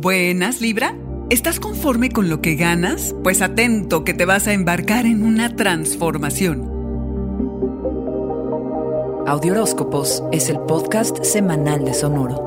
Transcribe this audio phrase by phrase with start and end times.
[0.00, 0.96] Buenas, Libra.
[1.28, 3.16] ¿Estás conforme con lo que ganas?
[3.24, 6.70] Pues atento que te vas a embarcar en una transformación.
[9.26, 12.46] Audioróscopos es el podcast semanal de Sonoro.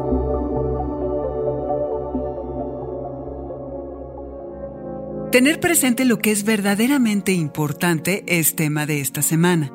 [5.34, 9.74] Tener presente lo que es verdaderamente importante es tema de esta semana.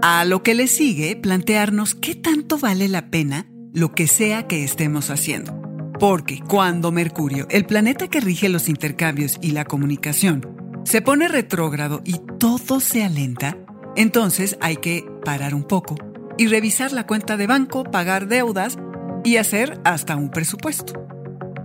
[0.00, 4.64] A lo que le sigue, plantearnos qué tanto vale la pena lo que sea que
[4.64, 5.57] estemos haciendo.
[5.98, 10.46] Porque cuando Mercurio, el planeta que rige los intercambios y la comunicación,
[10.84, 13.56] se pone retrógrado y todo se alenta,
[13.96, 15.96] entonces hay que parar un poco
[16.36, 18.78] y revisar la cuenta de banco, pagar deudas
[19.24, 20.92] y hacer hasta un presupuesto.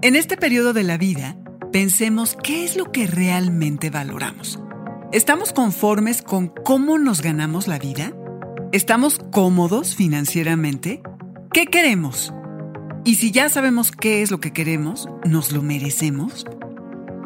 [0.01, 1.37] En este periodo de la vida,
[1.71, 4.59] pensemos qué es lo que realmente valoramos.
[5.11, 8.13] ¿Estamos conformes con cómo nos ganamos la vida?
[8.71, 11.03] ¿Estamos cómodos financieramente?
[11.51, 12.33] ¿Qué queremos?
[13.05, 16.45] Y si ya sabemos qué es lo que queremos, ¿nos lo merecemos?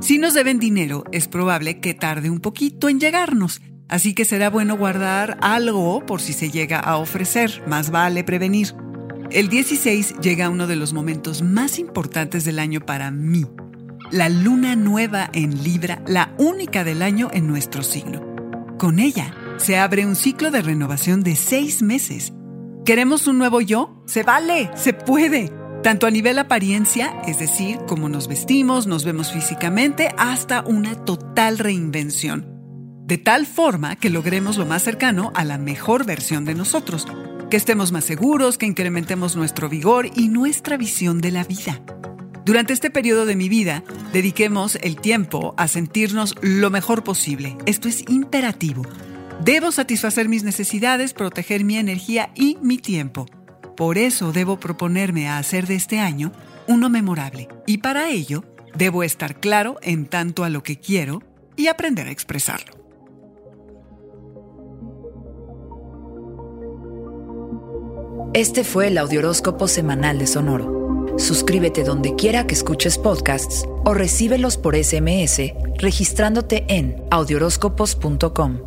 [0.02, 4.49] Si nos deben dinero, es probable que tarde un poquito en llegarnos, así que será
[4.49, 8.73] bueno guardar algo por si se llega a ofrecer, más vale prevenir.
[9.29, 13.45] El 16 llega uno de los momentos más importantes del año para mí,
[14.09, 18.25] la luna nueva en Libra, la única del año en nuestro signo.
[18.80, 22.33] Con ella se abre un ciclo de renovación de seis meses.
[22.83, 24.02] ¿Queremos un nuevo yo?
[24.07, 25.52] Se vale, se puede.
[25.88, 31.59] Tanto a nivel apariencia, es decir, cómo nos vestimos, nos vemos físicamente, hasta una total
[31.59, 32.45] reinvención.
[33.05, 37.08] De tal forma que logremos lo más cercano a la mejor versión de nosotros,
[37.49, 41.81] que estemos más seguros, que incrementemos nuestro vigor y nuestra visión de la vida.
[42.43, 47.55] Durante este periodo de mi vida, dediquemos el tiempo a sentirnos lo mejor posible.
[47.65, 48.81] Esto es imperativo.
[49.41, 53.25] Debo satisfacer mis necesidades, proteger mi energía y mi tiempo.
[53.78, 56.31] Por eso debo proponerme a hacer de este año
[56.67, 57.47] uno memorable.
[57.67, 58.44] Y para ello,
[58.75, 61.21] debo estar claro en tanto a lo que quiero
[61.55, 62.73] y aprender a expresarlo.
[68.33, 71.16] Este fue el Audioróscopo Semanal de Sonoro.
[71.17, 78.67] Suscríbete donde quiera que escuches podcasts o recíbelos por SMS registrándote en audioróscopos.com.